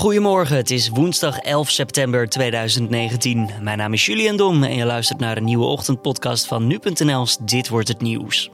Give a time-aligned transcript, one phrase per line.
[0.00, 3.50] Goedemorgen, het is woensdag 11 september 2019.
[3.60, 7.68] Mijn naam is Julian Dom en je luistert naar een nieuwe ochtendpodcast van nu.nl's Dit
[7.68, 8.50] wordt het nieuws.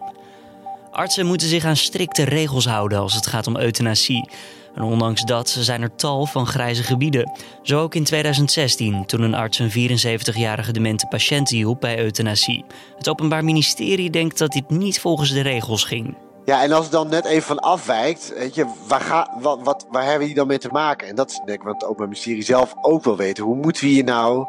[0.90, 4.30] Artsen moeten zich aan strikte regels houden als het gaat om euthanasie.
[4.74, 7.32] En ondanks dat zijn er tal van grijze gebieden.
[7.62, 12.64] Zo ook in 2016, toen een arts een 74-jarige demente patiënt hielp bij euthanasie.
[12.96, 16.25] Het Openbaar Ministerie denkt dat dit niet volgens de regels ging.
[16.46, 19.86] Ja, en als het dan net even van afwijkt, weet je, waar, ga, wat, wat,
[19.90, 21.08] waar hebben we hier dan mee te maken?
[21.08, 23.44] En dat is denk ik wat het Openbaar Ministerie zelf ook wil weten.
[23.44, 24.46] Hoe moeten we hier nou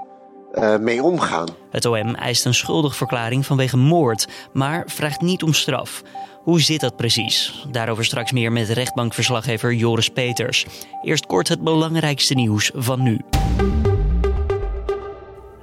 [0.53, 1.47] uh, mee omgaan?
[1.69, 6.01] Het OM eist een schuldigverklaring vanwege moord, maar vraagt niet om straf.
[6.43, 7.65] Hoe zit dat precies?
[7.71, 10.65] Daarover straks meer met rechtbankverslaggever Joris Peters.
[11.01, 13.21] Eerst kort het belangrijkste nieuws van nu.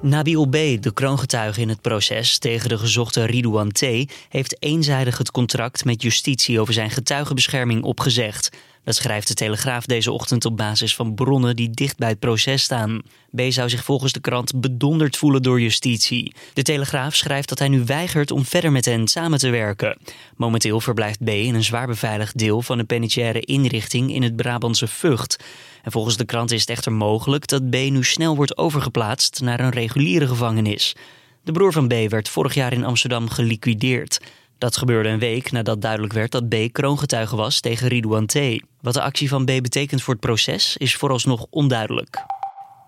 [0.05, 3.81] Nabil B., de kroongetuige in het proces tegen de gezochte Ridouan T.,
[4.29, 8.49] heeft eenzijdig het contract met justitie over zijn getuigenbescherming opgezegd.
[8.85, 12.63] Dat schrijft de Telegraaf deze ochtend op basis van bronnen die dicht bij het proces
[12.63, 13.01] staan.
[13.35, 16.35] B zou zich volgens de krant bedonderd voelen door justitie.
[16.53, 19.97] De Telegraaf schrijft dat hij nu weigert om verder met hen samen te werken.
[20.35, 24.87] Momenteel verblijft B in een zwaar beveiligd deel van de penitentiaire inrichting in het Brabantse
[24.87, 25.43] Vught.
[25.83, 29.59] En volgens de krant is het echter mogelijk dat B nu snel wordt overgeplaatst naar
[29.59, 30.95] een reguliere gevangenis.
[31.43, 34.19] De broer van B werd vorig jaar in Amsterdam geliquideerd.
[34.57, 38.35] Dat gebeurde een week nadat duidelijk werd dat B kroongetuige was tegen Ridouan T.
[38.81, 42.23] Wat de actie van B betekent voor het proces is vooralsnog onduidelijk.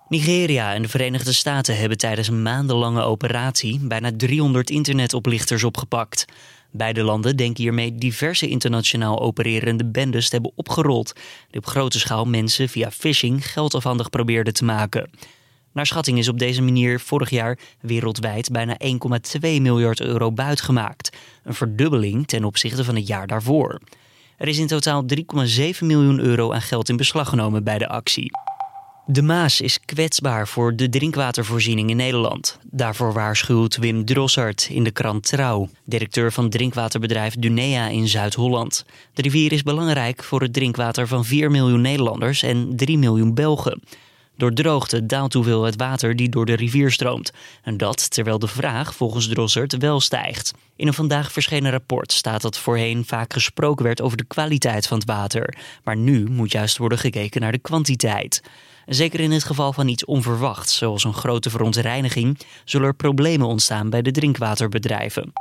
[0.10, 6.26] Nigeria en de Verenigde Staten hebben tijdens een maandenlange operatie bijna 300 internetoplichters opgepakt.
[6.72, 11.14] Beide landen denken hiermee diverse internationaal opererende bendes te hebben opgerold,
[11.50, 15.10] die op grote schaal mensen via phishing geld afhandig probeerden te maken.
[15.78, 21.18] Naar schatting is op deze manier vorig jaar wereldwijd bijna 1,2 miljard euro buitgemaakt.
[21.44, 23.80] Een verdubbeling ten opzichte van het jaar daarvoor.
[24.38, 25.20] Er is in totaal 3,7
[25.80, 28.32] miljoen euro aan geld in beslag genomen bij de actie.
[29.06, 32.60] De Maas is kwetsbaar voor de drinkwatervoorziening in Nederland.
[32.64, 38.86] Daarvoor waarschuwt Wim Drossard in de krant Trouw, directeur van drinkwaterbedrijf Dunea in Zuid-Holland.
[39.14, 43.82] De rivier is belangrijk voor het drinkwater van 4 miljoen Nederlanders en 3 miljoen Belgen.
[44.38, 47.32] Door droogte daalt hoeveelheid water die door de rivier stroomt.
[47.64, 50.54] En dat terwijl de vraag volgens Drossert wel stijgt.
[50.76, 54.98] In een vandaag verschenen rapport staat dat voorheen vaak gesproken werd over de kwaliteit van
[54.98, 55.58] het water.
[55.84, 58.42] Maar nu moet juist worden gekeken naar de kwantiteit.
[58.86, 63.90] Zeker in het geval van iets onverwachts, zoals een grote verontreiniging, zullen er problemen ontstaan
[63.90, 65.34] bij de drinkwaterbedrijven.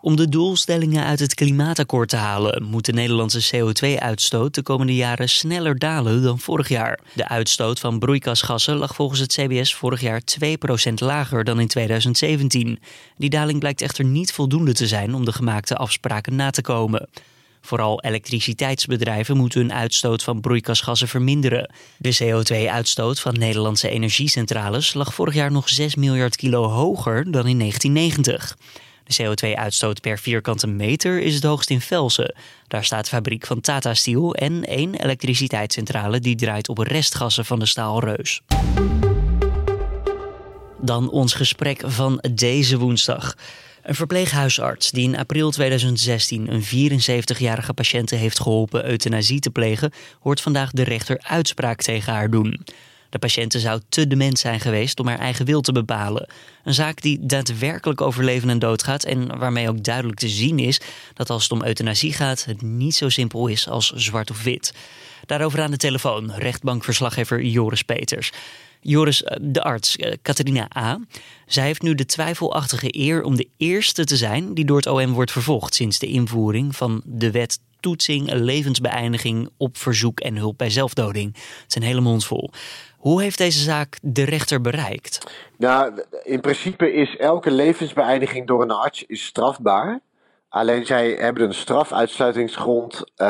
[0.00, 5.28] Om de doelstellingen uit het klimaatakkoord te halen, moet de Nederlandse CO2-uitstoot de komende jaren
[5.28, 7.00] sneller dalen dan vorig jaar.
[7.14, 10.22] De uitstoot van broeikasgassen lag volgens het CBS vorig jaar
[10.90, 12.78] 2% lager dan in 2017.
[13.16, 17.08] Die daling blijkt echter niet voldoende te zijn om de gemaakte afspraken na te komen.
[17.60, 21.70] Vooral elektriciteitsbedrijven moeten hun uitstoot van broeikasgassen verminderen.
[21.96, 27.58] De CO2-uitstoot van Nederlandse energiecentrales lag vorig jaar nog 6 miljard kilo hoger dan in
[27.58, 28.56] 1990.
[29.08, 32.34] De CO2-uitstoot per vierkante meter is het hoogst in Velsen.
[32.66, 37.58] Daar staat de fabriek van Tata Steel en één elektriciteitscentrale die draait op restgassen van
[37.58, 38.42] de staalreus.
[40.80, 43.34] Dan ons gesprek van deze woensdag.
[43.82, 46.64] Een verpleeghuisarts die in april 2016 een
[46.96, 52.64] 74-jarige patiënt heeft geholpen euthanasie te plegen, hoort vandaag de rechter uitspraak tegen haar doen.
[53.10, 56.28] De patiënte zou te dement zijn geweest om haar eigen wil te bepalen.
[56.64, 60.58] Een zaak die daadwerkelijk over leven en dood gaat en waarmee ook duidelijk te zien
[60.58, 60.80] is
[61.14, 64.74] dat als het om euthanasie gaat, het niet zo simpel is als zwart of wit.
[65.26, 68.32] Daarover aan de telefoon, rechtbankverslaggever Joris Peters.
[68.80, 71.00] Joris, eh, de arts, Catharina eh, A.
[71.46, 75.12] Zij heeft nu de twijfelachtige eer om de eerste te zijn die door het OM
[75.12, 80.70] wordt vervolgd sinds de invoering van de wet toetsing, levensbeëindiging op verzoek en hulp bij
[80.70, 81.36] zelfdoding.
[81.62, 82.50] Het een hele mond vol.
[82.98, 85.32] Hoe heeft deze zaak de rechter bereikt?
[85.56, 90.00] Nou, in principe is elke levensbeëindiging door een arts is strafbaar.
[90.48, 93.26] Alleen zij hebben een strafuitsluitingsgrond, uh,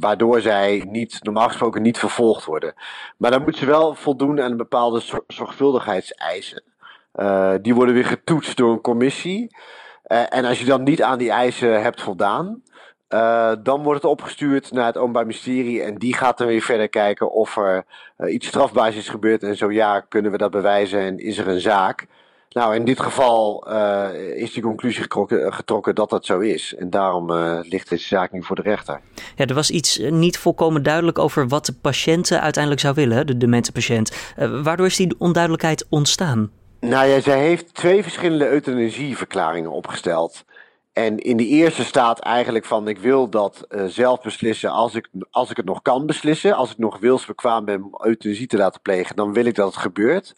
[0.00, 2.74] waardoor zij niet, normaal gesproken niet vervolgd worden.
[3.16, 6.62] Maar dan moeten ze wel voldoen aan bepaalde zorgvuldigheidseisen.
[7.14, 9.56] Uh, die worden weer getoetst door een commissie.
[10.06, 12.62] Uh, en als je dan niet aan die eisen hebt voldaan,
[13.08, 16.88] uh, dan wordt het opgestuurd naar het Openbaar Ministerie en die gaat dan weer verder
[16.88, 17.84] kijken of er
[18.18, 19.42] uh, iets strafbaars is gebeurd.
[19.42, 22.06] En zo ja, kunnen we dat bewijzen en is er een zaak.
[22.50, 26.74] Nou, in dit geval uh, is die conclusie getrokken, getrokken, dat dat zo is.
[26.74, 27.32] En daarom
[27.62, 29.00] ligt deze zaak nu voor de rechter.
[29.36, 33.36] Ja, er was iets niet volkomen duidelijk over wat de patiënt uiteindelijk zou willen, de
[33.36, 34.34] demente patiënt.
[34.62, 36.50] waardoor is die onduidelijkheid ontstaan?
[36.80, 40.44] Nou ja, zij heeft twee verschillende euthanasieverklaringen opgesteld.
[40.96, 45.08] En in de eerste staat eigenlijk van ik wil dat uh, zelf beslissen als ik,
[45.30, 46.54] als ik het nog kan beslissen.
[46.54, 49.76] Als ik nog wilsbekwaam ben om euthanasie te laten plegen, dan wil ik dat het
[49.76, 50.34] gebeurt.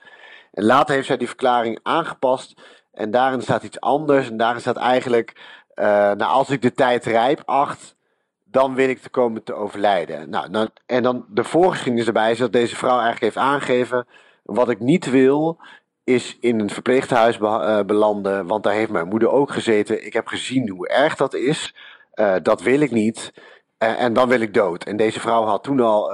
[0.52, 2.60] En later heeft zij die verklaring aangepast.
[2.92, 4.30] En daarin staat iets anders.
[4.30, 5.40] En daarin staat eigenlijk,
[5.74, 7.96] uh, nou als ik de tijd rijp acht,
[8.44, 10.30] dan wil ik te komen te overlijden.
[10.30, 14.06] Nou, nou, en dan de voorgeschiedenis erbij is dat deze vrouw eigenlijk heeft aangegeven,
[14.42, 15.60] wat ik niet wil,
[16.08, 20.06] is in een verpleeghuis uh, belanden, want daar heeft mijn moeder ook gezeten.
[20.06, 21.74] Ik heb gezien hoe erg dat is.
[22.14, 23.32] Uh, dat wil ik niet.
[23.78, 24.84] Uh, en dan wil ik dood.
[24.84, 26.10] En deze vrouw had toen al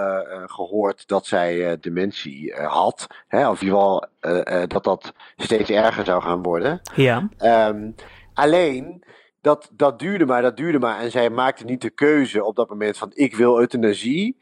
[0.46, 3.06] gehoord dat zij dementie had.
[3.28, 4.06] Hè, of in ieder geval
[4.66, 6.80] dat dat steeds erger zou gaan worden.
[6.94, 7.28] Ja.
[7.68, 7.94] Um,
[8.34, 9.04] alleen,
[9.40, 11.00] dat, dat duurde maar, dat duurde maar.
[11.00, 14.36] En zij maakte niet de keuze op dat moment van ik wil euthanasie.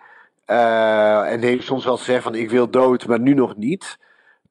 [0.46, 3.98] en heeft soms wel gezegd van ik wil dood, maar nu nog niet.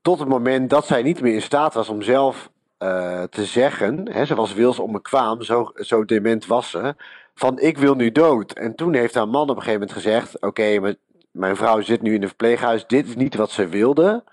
[0.02, 2.50] Tot het moment dat zij niet meer in staat was om zelf
[2.80, 6.96] uh, te zeggen, hè, ze was wils onbekwaam, zo, zo dement was ze,
[7.36, 8.52] van ik wil nu dood.
[8.52, 10.96] En toen heeft haar man op een gegeven moment gezegd, oké,
[11.32, 14.24] mijn vrouw zit nu in een verpleeghuis, dit is niet wat ze wilde.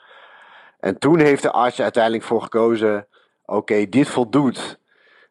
[0.80, 3.06] En toen heeft de arts uiteindelijk voor gekozen,
[3.44, 4.78] oké, dit voldoet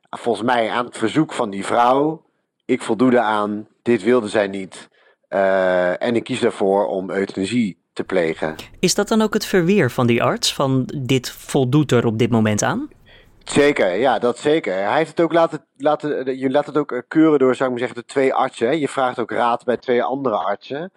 [0.09, 2.25] volgens mij aan het verzoek van die vrouw.
[2.65, 4.89] Ik voldoe eraan, dit wilde zij niet.
[5.29, 8.55] Uh, en ik kies daarvoor om euthanasie te plegen.
[8.79, 10.53] Is dat dan ook het verweer van die arts?
[10.53, 12.89] Van dit voldoet er op dit moment aan?
[13.43, 14.73] Zeker, ja, dat zeker.
[14.73, 17.87] Hij heeft het ook laten, laten je laat het ook keuren door, zou ik maar
[17.87, 18.79] zeggen, de twee artsen.
[18.79, 20.91] Je vraagt ook raad bij twee andere artsen.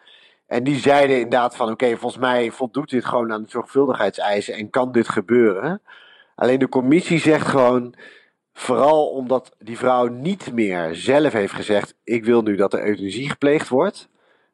[0.46, 4.70] En die zeiden inderdaad van, oké, volgens mij voldoet dit gewoon aan de zorgvuldigheidseisen en
[4.70, 5.82] kan dit gebeuren.
[6.34, 7.94] Alleen de commissie zegt gewoon,
[8.52, 13.30] vooral omdat die vrouw niet meer zelf heeft gezegd, ik wil nu dat er euthanasie
[13.30, 14.08] gepleegd wordt.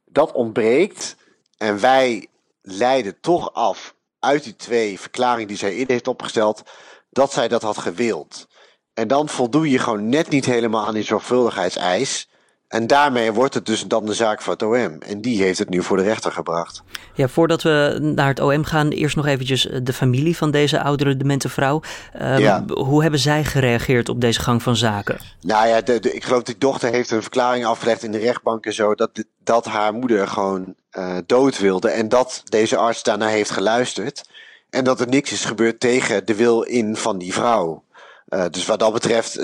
[0.05, 1.17] Dat ontbreekt.
[1.59, 2.27] En wij
[2.69, 6.63] leidde toch af uit die twee verklaringen die zij in heeft opgesteld,
[7.11, 8.47] dat zij dat had gewild.
[8.95, 12.29] En dan voldoe je gewoon net niet helemaal aan die zorgvuldigheidseis.
[12.69, 14.99] En daarmee wordt het dus dan de zaak van het OM.
[15.01, 16.83] En die heeft het nu voor de rechter gebracht.
[17.15, 21.17] Ja, voordat we naar het OM gaan, eerst nog eventjes de familie van deze oudere
[21.17, 21.83] demente vrouw.
[22.21, 22.65] Uh, ja.
[22.67, 25.19] Hoe hebben zij gereageerd op deze gang van zaken?
[25.41, 28.19] Nou ja, de, de, ik geloof dat die dochter heeft een verklaring afgelegd in de
[28.19, 28.95] rechtbank en zo.
[28.95, 29.11] Dat,
[29.45, 31.89] dat haar moeder gewoon uh, dood wilde.
[31.89, 34.29] En dat deze arts daarna heeft geluisterd.
[34.71, 37.83] En dat er niks is gebeurd tegen de wil in van die vrouw.
[38.29, 39.39] Uh, dus wat dat betreft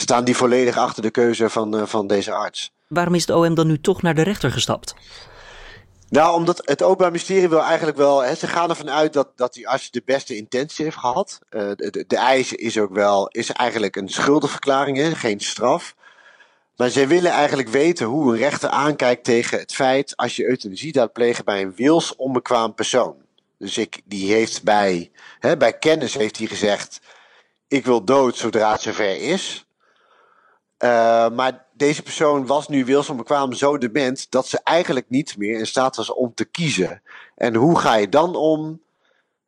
[0.00, 2.72] staan die volledig achter de keuze van, uh, van deze arts.
[2.88, 4.94] Waarom is het OM dan nu toch naar de rechter gestapt?
[6.08, 8.20] Nou, omdat het Openbaar Ministerie wil eigenlijk wel.
[8.22, 11.38] Hè, ze gaan ervan uit dat, dat die arts de beste intentie heeft gehad.
[11.50, 13.28] Uh, de, de, eis is ook wel.
[13.28, 15.94] is eigenlijk een schuldenverklaring, hè, geen straf.
[16.76, 20.16] Maar zij willen eigenlijk weten hoe een rechter aankijkt tegen het feit.
[20.16, 23.14] als je euthanasie laat plegen bij een wilsonbekwaam persoon.
[23.58, 27.00] Dus ik, die heeft bij, hè, bij kennis heeft hij gezegd
[27.72, 29.66] ik wil dood zodra het zover is.
[30.78, 35.66] Uh, maar deze persoon was nu wilsonbekwaam zo dement dat ze eigenlijk niet meer in
[35.66, 37.02] staat was om te kiezen.
[37.36, 38.80] En hoe ga je dan om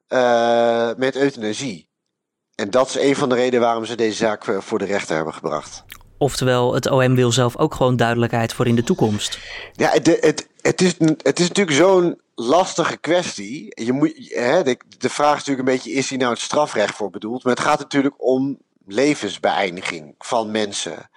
[0.09, 1.89] uh, met euthanasie?
[2.55, 5.35] En dat is een van de redenen waarom ze deze zaak voor de rechter hebben
[5.35, 5.85] gebracht.
[6.19, 9.39] Oftewel, het OM wil zelf ook gewoon duidelijkheid voor in de toekomst.
[9.73, 13.85] Ja, het, het, het, is, het is natuurlijk zo'n lastige kwestie.
[13.85, 16.95] Je moet, hè, de, de vraag is natuurlijk een beetje: is hier nou het strafrecht
[16.95, 17.45] voor bedoeld?
[17.45, 21.11] Maar het gaat natuurlijk om levensbeëindiging van mensen.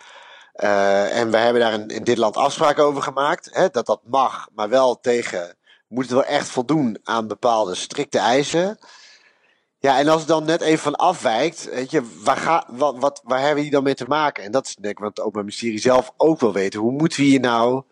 [0.56, 3.50] Uh, en we hebben daar in, dit land afspraken over gemaakt.
[3.52, 5.56] Hè, dat dat mag, maar wel tegen.
[5.88, 8.80] Moet het wel echt voldoen aan bepaalde strikte eisen.
[9.80, 13.22] Ja, en als het dan net even van afwijkt, weet je, waar, ga, wat, wat,
[13.24, 14.44] waar hebben hier dan mee te maken?
[14.44, 16.80] En dat is denk ik wat het Openbaar Ministerie zelf ook wil weten.
[16.80, 17.84] Hoe moeten we hier nou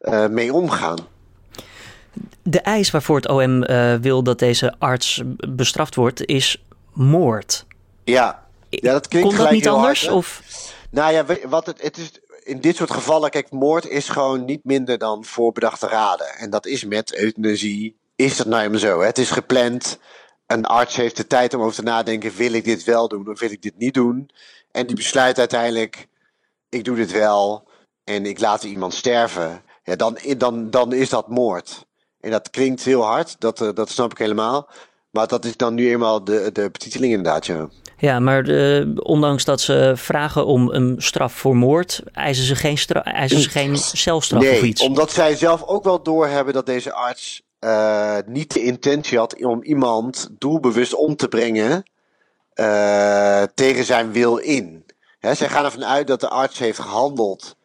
[0.00, 0.98] uh, mee omgaan?
[2.42, 7.66] De eis waarvoor het OM uh, wil dat deze arts bestraft wordt, is moord.
[8.04, 10.00] Ja, ja dat klinkt Kon dat niet anders?
[10.00, 10.42] Hard, of?
[10.90, 12.10] Nou ja, wat het, het is,
[12.44, 16.26] in dit soort gevallen, kijk, moord is gewoon niet minder dan voorbedachte raden.
[16.38, 19.00] En dat is met euthanasie, is dat nou helemaal zo.
[19.00, 19.06] Hè?
[19.06, 19.98] Het is gepland
[20.52, 23.40] een arts heeft de tijd om over te nadenken: wil ik dit wel doen of
[23.40, 24.30] wil ik dit niet doen?
[24.70, 26.08] En die besluit uiteindelijk:
[26.68, 27.68] ik doe dit wel
[28.04, 29.62] en ik laat iemand sterven.
[29.84, 31.86] Ja, dan, dan, dan is dat moord.
[32.22, 34.68] En dat klinkt heel hard, dat, eh, dat snap ik helemaal.
[35.10, 37.68] Maar dat is dan nu eenmaal de, de betiteling inderdaad, ja.
[37.96, 42.78] Ja, maar de, ondanks dat ze vragen om een straf voor moord, eisen ze geen,
[42.78, 44.82] stra eisen ze geen celstraf nee, of iets.
[44.82, 49.62] omdat zij zelf ook wel doorhebben dat deze arts uh, niet de intentie had om
[49.62, 51.90] iemand doelbewust om te brengen
[52.54, 54.84] uh, tegen zijn wil in.
[55.18, 57.56] He, zij gaan ervan uit dat de arts heeft gehandeld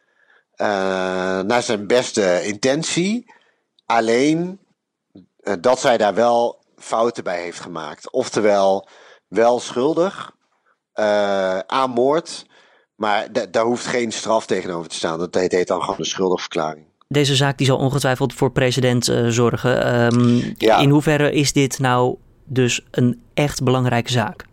[1.45, 3.25] naar zijn beste intentie.
[3.87, 4.59] Alleen
[5.59, 8.11] dat zij daar wel fouten bij heeft gemaakt.
[8.11, 8.87] Oftewel,
[9.27, 10.31] wel schuldig
[11.65, 12.45] aan moord.
[12.95, 15.19] Maar daar hoeft geen straf tegenover te staan.
[15.19, 16.85] Dat heet, dan gewoon een schuldigverklaring.
[17.07, 20.03] Deze zaak die zal ongetwijfeld voor president uh, zorgen.
[20.13, 20.77] Um, ja.
[20.77, 24.45] In hoeverre is dit nou dus een echt belangrijke zaak?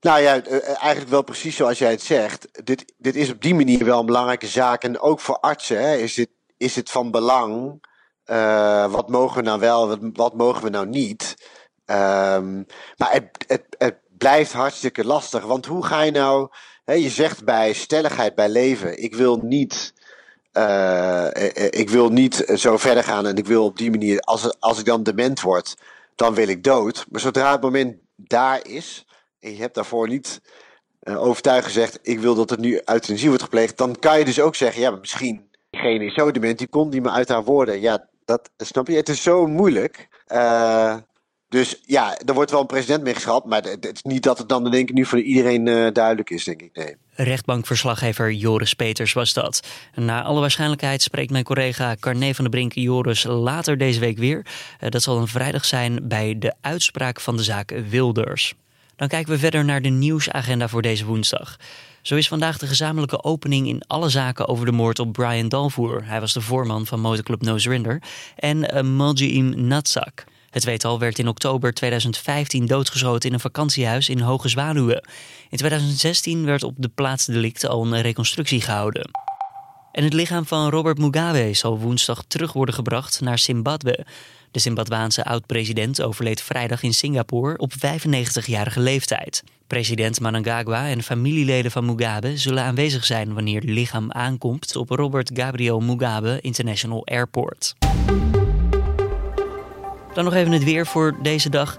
[0.00, 2.64] Nou ja, eh, eigenlijk wel precies zoals jij het zegt.
[2.64, 4.82] Dit, dit is op die manier wel een belangrijke zaak.
[4.82, 7.82] En ook voor artsen hè, is, dit, is het van belang.
[8.26, 11.34] Uh, wat mogen we nou wel, wat, mogen we nou niet?
[11.86, 15.44] Um, maar het, het, blijft hartstikke lastig.
[15.44, 16.48] Want hoe ga je nou.
[16.84, 19.94] Hè, je zegt bij stelligheid bij leven: ik wil niet.
[20.52, 21.26] Uh,
[21.70, 24.84] ik wil niet zo verder gaan en ik wil op die manier, als, als ik
[24.84, 25.76] dan dement word,
[26.14, 27.06] dan wil ik dood.
[27.10, 29.06] Maar zodra het moment daar is,
[29.40, 30.40] en je hebt daarvoor niet
[31.04, 34.54] overtuigd gezegd, ik wil dat het nu euthanasie wordt gepleegd, dan kan je dus ook
[34.54, 37.80] zeggen, ja, misschien, diegene is zo dement, die komt niet meer uit haar woorden.
[37.80, 38.96] Ja, dat snap je.
[38.96, 40.08] Het is zo moeilijk.
[40.28, 40.96] Uh,
[41.48, 44.48] dus ja, er wordt wel een president mee geschrapt, maar het is niet dat het
[44.48, 46.76] dan denk ik nu voor iedereen uh, duidelijk is, denk ik.
[46.76, 46.96] Nee.
[47.14, 49.60] Rechtbankverslaggever Joris Peters was dat.
[49.94, 54.46] Na alle waarschijnlijkheid spreekt mijn collega Carne van der Brink Joris later deze week weer.
[54.80, 58.54] Uh, dat zal een vrijdag zijn bij de uitspraak van de zaak Wilders.
[59.00, 61.56] Dan kijken we verder naar de nieuwsagenda voor deze woensdag.
[62.02, 66.04] Zo is vandaag de gezamenlijke opening in alle zaken over de moord op Brian Dalvoer.
[66.04, 68.02] Hij was de voorman van motorclub No Surrender.
[68.36, 70.24] En eh, Maljiim Natsak.
[70.50, 75.04] Het tweetal werd in oktober 2015 doodgeschoten in een vakantiehuis in Hoge Zwaluwe.
[75.50, 79.10] In 2016 werd op de plaats delict al een reconstructie gehouden.
[79.92, 84.06] En het lichaam van Robert Mugabe zal woensdag terug worden gebracht naar Zimbabwe.
[84.50, 89.44] De Zimbabwaanse oud-president overleed vrijdag in Singapore op 95-jarige leeftijd.
[89.66, 95.30] President Mnangagwa en familieleden van Mugabe zullen aanwezig zijn wanneer het lichaam aankomt op Robert
[95.34, 97.74] Gabriel Mugabe International Airport.
[100.14, 101.76] Dan nog even het weer voor deze dag.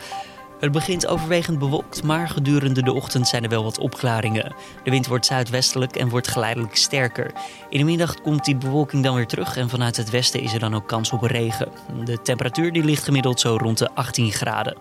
[0.62, 4.56] Het begint overwegend bewolkt, maar gedurende de ochtend zijn er wel wat opklaringen.
[4.84, 7.32] De wind wordt zuidwestelijk en wordt geleidelijk sterker.
[7.70, 10.60] In de middag komt die bewolking dan weer terug en vanuit het westen is er
[10.60, 11.72] dan ook kans op regen.
[12.04, 14.78] De temperatuur die ligt gemiddeld zo rond de 18 graden.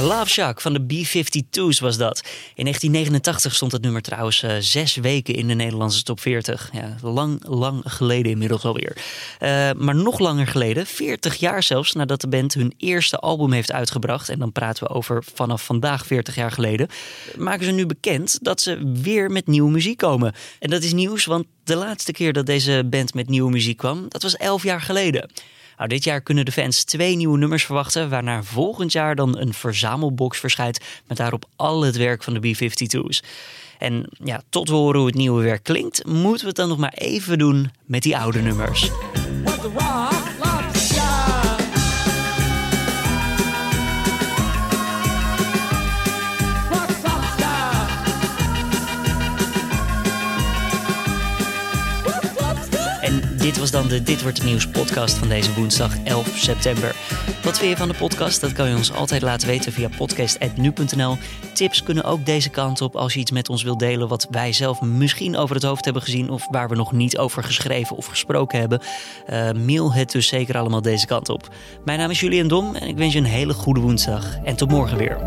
[0.00, 2.22] Love Shack van de B-52's was dat.
[2.54, 6.70] In 1989 stond het nummer trouwens uh, zes weken in de Nederlandse top 40.
[6.72, 8.96] Ja, lang, lang geleden inmiddels alweer.
[9.40, 13.72] Uh, maar nog langer geleden, 40 jaar zelfs nadat de band hun eerste album heeft
[13.72, 14.28] uitgebracht.
[14.28, 16.88] En dan praten we over vanaf vandaag 40 jaar geleden.
[17.36, 20.34] Maken ze nu bekend dat ze weer met nieuwe muziek komen.
[20.58, 24.06] En dat is nieuws, want de laatste keer dat deze band met nieuwe muziek kwam,
[24.08, 25.30] dat was 11 jaar geleden.
[25.76, 29.54] Nou, dit jaar kunnen de fans twee nieuwe nummers verwachten, waarna volgend jaar dan een
[29.54, 33.22] verzamelbox verschijnt met daarop al het werk van de B-52's.
[33.78, 36.78] En ja, tot we horen hoe het nieuwe werk klinkt, moeten we het dan nog
[36.78, 38.90] maar even doen met die oude nummers.
[53.44, 56.96] Dit was dan de Dit Wordt Het Nieuws podcast van deze woensdag 11 september.
[57.42, 58.40] Wat vind je van de podcast?
[58.40, 61.16] Dat kan je ons altijd laten weten via podcast.nu.nl.
[61.52, 64.08] Tips kunnen ook deze kant op als je iets met ons wilt delen...
[64.08, 66.30] wat wij zelf misschien over het hoofd hebben gezien...
[66.30, 68.80] of waar we nog niet over geschreven of gesproken hebben.
[69.30, 71.48] Uh, mail het dus zeker allemaal deze kant op.
[71.84, 74.36] Mijn naam is Julian Dom en ik wens je een hele goede woensdag.
[74.44, 75.18] En tot morgen weer.